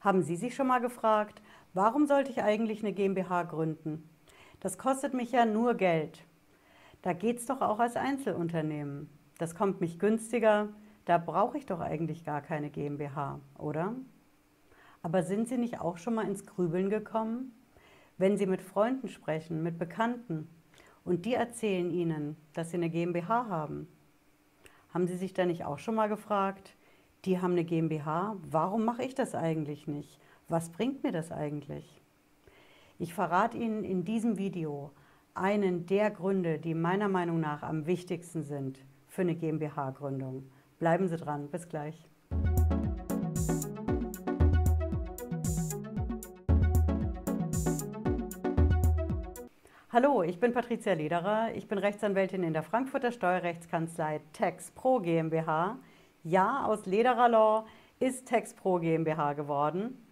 Haben 0.00 0.22
Sie 0.22 0.36
sich 0.36 0.54
schon 0.54 0.66
mal 0.66 0.80
gefragt, 0.80 1.42
warum 1.74 2.06
sollte 2.06 2.30
ich 2.30 2.42
eigentlich 2.42 2.82
eine 2.82 2.94
GmbH 2.94 3.42
gründen? 3.42 4.08
Das 4.60 4.78
kostet 4.78 5.12
mich 5.12 5.32
ja 5.32 5.44
nur 5.44 5.74
Geld. 5.74 6.24
Da 7.02 7.12
geht 7.12 7.38
es 7.38 7.46
doch 7.46 7.60
auch 7.60 7.78
als 7.78 7.96
Einzelunternehmen. 7.96 9.10
Das 9.38 9.54
kommt 9.54 9.80
mich 9.82 9.98
günstiger, 9.98 10.68
da 11.04 11.18
brauche 11.18 11.58
ich 11.58 11.66
doch 11.66 11.80
eigentlich 11.80 12.24
gar 12.24 12.40
keine 12.40 12.70
GmbH, 12.70 13.40
oder? 13.58 13.94
Aber 15.02 15.22
sind 15.22 15.48
Sie 15.48 15.58
nicht 15.58 15.80
auch 15.80 15.98
schon 15.98 16.14
mal 16.14 16.26
ins 16.26 16.46
Grübeln 16.46 16.88
gekommen? 16.88 17.52
Wenn 18.16 18.38
Sie 18.38 18.46
mit 18.46 18.62
Freunden 18.62 19.08
sprechen, 19.08 19.62
mit 19.62 19.78
Bekannten 19.78 20.48
und 21.04 21.26
die 21.26 21.34
erzählen 21.34 21.90
Ihnen, 21.90 22.36
dass 22.54 22.70
Sie 22.70 22.76
eine 22.78 22.90
GmbH 22.90 23.48
haben, 23.48 23.86
haben 24.94 25.06
Sie 25.06 25.16
sich 25.16 25.34
da 25.34 25.44
nicht 25.44 25.64
auch 25.64 25.78
schon 25.78 25.94
mal 25.94 26.08
gefragt, 26.08 26.74
die 27.24 27.38
haben 27.40 27.52
eine 27.52 27.64
GmbH, 27.64 28.36
warum 28.50 28.84
mache 28.84 29.02
ich 29.04 29.14
das 29.14 29.34
eigentlich 29.34 29.86
nicht? 29.86 30.18
Was 30.48 30.70
bringt 30.70 31.02
mir 31.02 31.12
das 31.12 31.30
eigentlich? 31.30 32.00
Ich 32.98 33.12
verrate 33.12 33.58
Ihnen 33.58 33.84
in 33.84 34.04
diesem 34.04 34.38
Video 34.38 34.90
einen 35.34 35.86
der 35.86 36.10
Gründe, 36.10 36.58
die 36.58 36.74
meiner 36.74 37.08
Meinung 37.08 37.38
nach 37.40 37.62
am 37.62 37.86
wichtigsten 37.86 38.42
sind 38.42 38.78
für 39.06 39.22
eine 39.22 39.34
GmbH-Gründung. 39.34 40.50
Bleiben 40.78 41.08
Sie 41.08 41.16
dran, 41.16 41.48
bis 41.48 41.68
gleich. 41.68 42.08
Hallo, 49.92 50.22
ich 50.22 50.40
bin 50.40 50.52
Patricia 50.52 50.94
Lederer. 50.94 51.54
Ich 51.54 51.68
bin 51.68 51.76
Rechtsanwältin 51.76 52.44
in 52.44 52.54
der 52.54 52.62
Frankfurter 52.62 53.12
Steuerrechtskanzlei 53.12 54.20
Tax 54.32 54.70
Pro 54.70 55.00
GmbH. 55.00 55.78
Ja, 56.22 56.66
aus 56.66 56.86
Lederer 56.86 57.28
Law 57.28 57.66
ist 57.98 58.28
Tax 58.28 58.54
Pro 58.54 58.78
GmbH 58.78 59.32
geworden. 59.32 60.06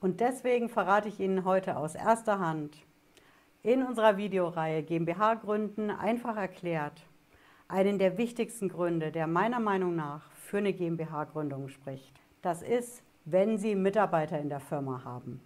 Und 0.00 0.20
deswegen 0.20 0.68
verrate 0.68 1.08
ich 1.08 1.20
Ihnen 1.20 1.44
heute 1.44 1.76
aus 1.76 1.94
erster 1.94 2.38
Hand 2.38 2.76
in 3.62 3.82
unserer 3.82 4.16
Videoreihe 4.16 4.82
GmbH 4.82 5.34
gründen 5.34 5.90
einfach 5.90 6.36
erklärt 6.36 7.04
einen 7.68 7.98
der 7.98 8.18
wichtigsten 8.18 8.68
Gründe, 8.68 9.12
der 9.12 9.26
meiner 9.26 9.60
Meinung 9.60 9.94
nach 9.94 10.30
für 10.32 10.58
eine 10.58 10.72
GmbH-Gründung 10.72 11.68
spricht. 11.68 12.20
Das 12.42 12.62
ist, 12.62 13.02
wenn 13.24 13.58
Sie 13.58 13.74
Mitarbeiter 13.74 14.38
in 14.40 14.48
der 14.48 14.60
Firma 14.60 15.04
haben. 15.04 15.40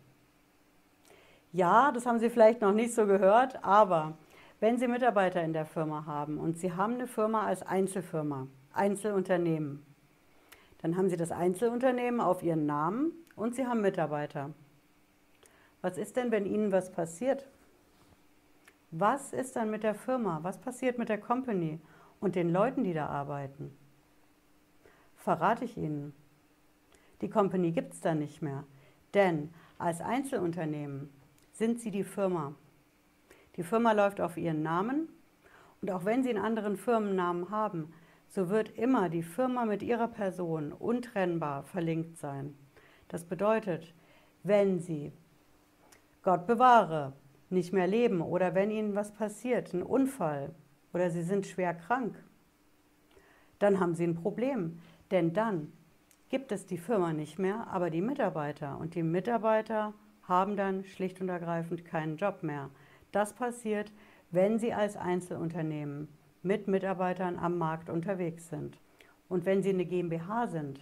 Ja, 1.53 1.93
das 1.93 2.07
haben 2.07 2.19
Sie 2.19 2.31
vielleicht 2.31 2.61
noch 2.63 2.73
nicht 2.73 2.95
so 2.95 3.07
gehört, 3.07 3.63
aber 3.63 4.17
wenn 4.61 4.79
Sie 4.79 4.89
Mitarbeiter 4.89 5.43
in 5.43 5.53
der 5.53 5.67
Firma 5.67 6.07
haben 6.07 6.39
und 6.39 6.59
Sie 6.59 6.73
haben 6.73 6.95
eine 6.95 7.07
Firma 7.07 7.45
als 7.45 7.63
Einzelfirma, 7.63 8.47
Einzelunternehmen, 8.73 9.85
dann 10.85 10.99
haben 10.99 11.09
Sie 11.09 11.17
das 11.17 11.33
Einzelunternehmen 11.33 12.21
auf 12.21 12.43
Ihren 12.43 12.67
Namen 12.67 13.13
und 13.37 13.55
Sie 13.55 13.67
haben 13.67 13.81
Mitarbeiter. 13.81 14.51
Was 15.81 15.97
ist 15.97 16.19
denn, 16.19 16.31
wenn 16.31 16.45
Ihnen 16.45 16.73
was 16.73 16.93
passiert? 16.93 17.49
Was 18.91 19.33
ist 19.33 19.57
dann 19.57 19.71
mit 19.71 19.83
der 19.83 19.95
Firma? 19.95 20.41
Was 20.43 20.59
passiert 20.59 20.99
mit 20.99 21.09
der 21.09 21.17
Company 21.17 21.81
und 22.21 22.35
den 22.35 22.53
Leuten, 22.53 22.85
die 22.85 22.93
da 22.93 23.07
arbeiten? 23.07 23.75
Verrate 25.17 25.65
ich 25.65 25.79
Ihnen. 25.79 26.15
Die 27.23 27.31
Company 27.31 27.73
gibt 27.73 27.95
es 27.95 28.03
dann 28.03 28.19
nicht 28.19 28.43
mehr. 28.43 28.65
Denn 29.15 29.55
als 29.79 30.03
Einzelunternehmen 30.03 31.09
sind 31.55 31.81
sie 31.81 31.93
die 31.93 32.05
Firma. 32.05 32.55
Die 33.57 33.63
Firma 33.63 33.93
läuft 33.93 34.21
auf 34.21 34.37
ihren 34.37 34.63
Namen 34.63 35.09
und 35.81 35.91
auch 35.91 36.05
wenn 36.05 36.23
sie 36.23 36.29
einen 36.29 36.45
anderen 36.45 36.77
Firmennamen 36.77 37.49
haben, 37.49 37.95
so 38.29 38.49
wird 38.49 38.77
immer 38.77 39.09
die 39.09 39.23
Firma 39.23 39.65
mit 39.65 39.83
ihrer 39.83 40.09
Person 40.09 40.73
untrennbar 40.73 41.63
verlinkt 41.63 42.19
sein. 42.19 42.55
Das 43.09 43.25
bedeutet, 43.25 43.95
wenn 44.43 44.81
sie, 44.81 45.13
Gott 46.23 46.47
bewahre, 46.47 47.13
nicht 47.51 47.73
mehr 47.73 47.87
leben 47.87 48.21
oder 48.21 48.55
wenn 48.55 48.71
ihnen 48.71 48.95
was 48.95 49.13
passiert, 49.13 49.73
ein 49.73 49.83
Unfall 49.83 50.55
oder 50.93 51.11
sie 51.11 51.23
sind 51.23 51.47
schwer 51.47 51.75
krank, 51.75 52.17
dann 53.59 53.81
haben 53.81 53.95
sie 53.95 54.05
ein 54.05 54.15
Problem. 54.15 54.79
Denn 55.11 55.33
dann 55.33 55.73
gibt 56.29 56.53
es 56.53 56.67
die 56.67 56.79
Firma 56.79 57.13
nicht 57.13 57.39
mehr, 57.39 57.67
aber 57.69 57.91
die 57.91 58.01
Mitarbeiter. 58.01 58.79
Und 58.79 58.95
die 58.95 59.03
Mitarbeiter 59.03 59.95
haben 60.23 60.57
dann 60.57 60.85
schlicht 60.85 61.21
und 61.21 61.29
ergreifend 61.29 61.85
keinen 61.85 62.17
Job 62.17 62.43
mehr. 62.43 62.71
Das 63.13 63.35
passiert, 63.35 63.93
wenn 64.31 64.59
sie 64.59 64.73
als 64.73 64.97
Einzelunternehmen 64.97 66.09
mit 66.45 66.69
Mitarbeitern 66.69 67.39
am 67.39 67.59
Markt 67.59 67.89
unterwegs 67.89 68.49
sind. 68.49 68.79
Und 69.29 69.47
wenn 69.47 69.63
sie 69.63 69.71
eine 69.71 69.87
GmbH 69.87 70.47
sind, 70.47 70.81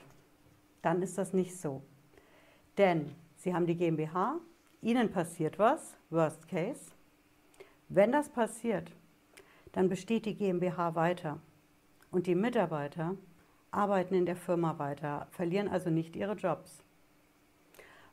dann 0.83 1.01
ist 1.03 1.17
das 1.17 1.33
nicht 1.33 1.57
so. 1.57 1.83
Denn 2.77 3.15
sie 3.37 3.55
haben 3.55 3.67
die 3.67 3.77
GmbH, 3.77 4.41
ihnen 4.81 5.11
passiert 5.11 5.59
was, 5.59 5.97
Worst 6.11 6.49
Case. 6.49 6.91
Wenn 7.89 8.11
das 8.11 8.29
passiert, 8.29 8.91
dann 9.73 9.89
besteht 9.89 10.27
die 10.27 10.35
GmbH 10.35 10.95
weiter. 10.95 11.39
Und 12.11 12.27
die 12.27 12.35
Mitarbeiter 12.35 13.17
arbeiten 13.71 14.15
in 14.15 14.27
der 14.27 14.37
Firma 14.37 14.79
weiter, 14.79 15.29
verlieren 15.31 15.69
also 15.69 15.91
nicht 15.91 16.17
ihre 16.17 16.35
Jobs. 16.35 16.83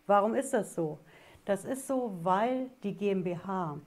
Warum 0.07 0.35
ist 0.35 0.53
das 0.53 0.75
so? 0.75 0.99
Das 1.45 1.65
ist 1.65 1.87
so, 1.87 2.17
weil 2.21 2.69
die 2.83 2.95
GmbH, 2.95 3.79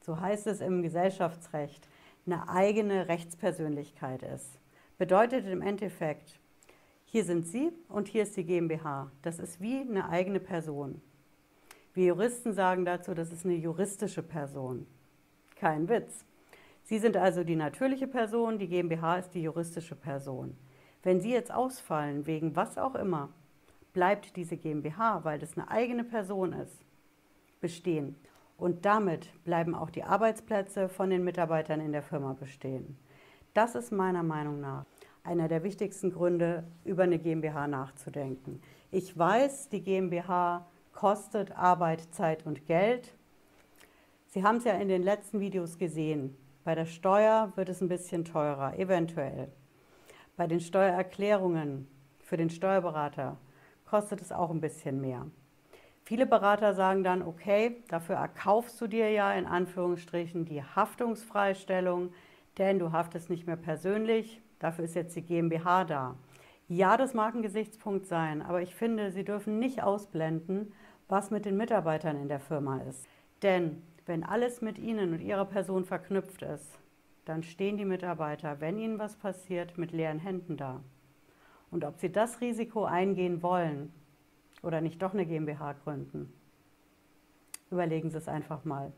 so 0.00 0.20
heißt 0.20 0.46
es 0.48 0.60
im 0.60 0.82
Gesellschaftsrecht, 0.82 1.88
eine 2.26 2.48
eigene 2.48 3.08
Rechtspersönlichkeit 3.08 4.22
ist. 4.22 4.58
Bedeutet 4.98 5.46
im 5.46 5.62
Endeffekt, 5.62 6.38
hier 7.04 7.24
sind 7.24 7.46
Sie 7.46 7.70
und 7.88 8.08
hier 8.08 8.22
ist 8.22 8.36
die 8.36 8.44
GmbH. 8.44 9.10
Das 9.22 9.38
ist 9.38 9.60
wie 9.60 9.80
eine 9.80 10.08
eigene 10.08 10.40
Person. 10.40 11.00
Wir 11.92 12.06
Juristen 12.06 12.52
sagen 12.54 12.84
dazu, 12.84 13.14
das 13.14 13.30
ist 13.30 13.44
eine 13.44 13.54
juristische 13.54 14.22
Person. 14.22 14.86
Kein 15.56 15.88
Witz. 15.88 16.24
Sie 16.82 16.98
sind 16.98 17.16
also 17.16 17.44
die 17.44 17.56
natürliche 17.56 18.08
Person, 18.08 18.58
die 18.58 18.68
GmbH 18.68 19.18
ist 19.18 19.30
die 19.30 19.42
juristische 19.42 19.94
Person. 19.94 20.56
Wenn 21.02 21.20
Sie 21.20 21.30
jetzt 21.30 21.52
ausfallen, 21.52 22.26
wegen 22.26 22.56
was 22.56 22.78
auch 22.78 22.94
immer, 22.94 23.28
bleibt 23.92 24.36
diese 24.36 24.56
GmbH, 24.56 25.24
weil 25.24 25.38
das 25.38 25.56
eine 25.56 25.70
eigene 25.70 26.04
Person 26.04 26.52
ist, 26.52 26.80
bestehen. 27.60 28.16
Und 28.56 28.84
damit 28.84 29.30
bleiben 29.44 29.74
auch 29.74 29.90
die 29.90 30.04
Arbeitsplätze 30.04 30.88
von 30.88 31.10
den 31.10 31.24
Mitarbeitern 31.24 31.80
in 31.80 31.92
der 31.92 32.02
Firma 32.02 32.34
bestehen. 32.34 32.96
Das 33.52 33.74
ist 33.74 33.92
meiner 33.92 34.22
Meinung 34.22 34.60
nach 34.60 34.84
einer 35.22 35.48
der 35.48 35.62
wichtigsten 35.64 36.12
Gründe, 36.12 36.64
über 36.84 37.04
eine 37.04 37.18
GmbH 37.18 37.66
nachzudenken. 37.66 38.60
Ich 38.90 39.16
weiß, 39.16 39.70
die 39.70 39.82
GmbH 39.82 40.66
kostet 40.92 41.52
Arbeit, 41.56 42.14
Zeit 42.14 42.46
und 42.46 42.66
Geld. 42.66 43.16
Sie 44.26 44.44
haben 44.44 44.58
es 44.58 44.64
ja 44.64 44.74
in 44.74 44.88
den 44.88 45.02
letzten 45.02 45.40
Videos 45.40 45.78
gesehen. 45.78 46.36
Bei 46.62 46.74
der 46.74 46.86
Steuer 46.86 47.52
wird 47.56 47.68
es 47.68 47.80
ein 47.80 47.88
bisschen 47.88 48.24
teurer, 48.24 48.78
eventuell. 48.78 49.50
Bei 50.36 50.46
den 50.46 50.60
Steuererklärungen 50.60 51.88
für 52.20 52.36
den 52.36 52.50
Steuerberater 52.50 53.38
kostet 53.84 54.20
es 54.20 54.32
auch 54.32 54.50
ein 54.50 54.60
bisschen 54.60 55.00
mehr. 55.00 55.26
Viele 56.06 56.26
Berater 56.26 56.74
sagen 56.74 57.02
dann, 57.02 57.22
okay, 57.22 57.82
dafür 57.88 58.16
erkaufst 58.16 58.78
du 58.78 58.86
dir 58.86 59.10
ja 59.10 59.32
in 59.32 59.46
Anführungsstrichen 59.46 60.44
die 60.44 60.62
Haftungsfreistellung, 60.62 62.12
denn 62.58 62.78
du 62.78 62.92
haftest 62.92 63.30
nicht 63.30 63.46
mehr 63.46 63.56
persönlich, 63.56 64.42
dafür 64.58 64.84
ist 64.84 64.94
jetzt 64.94 65.16
die 65.16 65.22
GmbH 65.22 65.84
da. 65.84 66.16
Ja, 66.68 66.98
das 66.98 67.14
mag 67.14 67.34
ein 67.34 67.42
Gesichtspunkt 67.42 68.06
sein, 68.06 68.42
aber 68.42 68.60
ich 68.60 68.74
finde, 68.74 69.12
Sie 69.12 69.24
dürfen 69.24 69.58
nicht 69.58 69.82
ausblenden, 69.82 70.74
was 71.08 71.30
mit 71.30 71.46
den 71.46 71.56
Mitarbeitern 71.56 72.20
in 72.20 72.28
der 72.28 72.40
Firma 72.40 72.82
ist. 72.82 73.06
Denn 73.42 73.82
wenn 74.04 74.24
alles 74.24 74.60
mit 74.60 74.78
Ihnen 74.78 75.14
und 75.14 75.20
Ihrer 75.20 75.46
Person 75.46 75.86
verknüpft 75.86 76.42
ist, 76.42 76.78
dann 77.24 77.42
stehen 77.42 77.78
die 77.78 77.86
Mitarbeiter, 77.86 78.60
wenn 78.60 78.78
ihnen 78.78 78.98
was 78.98 79.16
passiert, 79.16 79.78
mit 79.78 79.92
leeren 79.92 80.18
Händen 80.18 80.58
da. 80.58 80.80
Und 81.70 81.84
ob 81.84 81.98
Sie 81.98 82.12
das 82.12 82.42
Risiko 82.42 82.84
eingehen 82.84 83.42
wollen, 83.42 83.90
oder 84.64 84.80
nicht 84.80 85.02
doch 85.02 85.12
eine 85.12 85.26
GmbH 85.26 85.74
gründen? 85.84 86.32
Überlegen 87.70 88.10
Sie 88.10 88.18
es 88.18 88.28
einfach 88.28 88.64
mal. 88.64 88.92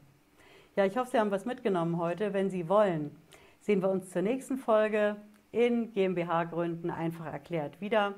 Ja, 0.77 0.85
ich 0.85 0.97
hoffe, 0.97 1.11
Sie 1.11 1.19
haben 1.19 1.31
was 1.31 1.45
mitgenommen 1.45 1.99
heute. 1.99 2.33
Wenn 2.33 2.51
Sie 2.51 2.69
wollen, 2.69 3.17
sehen 3.61 3.83
wir 3.83 3.89
uns 3.89 4.11
zur 4.11 4.23
nächsten 4.23 4.59
Folge 4.59 5.17
in 5.53 5.93
GmbH 5.93 6.45
gründen 6.45 6.91
einfach 6.91 7.27
erklärt 7.27 7.81
wieder. 7.81 8.15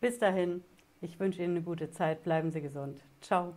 Bis 0.00 0.18
dahin, 0.18 0.64
ich 1.00 1.20
wünsche 1.20 1.42
Ihnen 1.42 1.56
eine 1.56 1.64
gute 1.64 1.90
Zeit. 1.90 2.22
Bleiben 2.22 2.50
Sie 2.50 2.62
gesund. 2.62 3.04
Ciao. 3.20 3.54